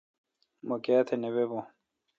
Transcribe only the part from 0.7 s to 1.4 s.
کاَتہ نہ